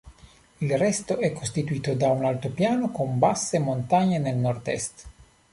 Il 0.57 0.77
resto 0.79 1.19
è 1.19 1.31
costituito 1.31 1.93
da 1.93 2.09
un 2.09 2.25
altopiano 2.25 2.89
con 2.89 3.19
basse 3.19 3.59
montagne 3.59 4.17
nel 4.17 4.35
nord-est. 4.35 5.05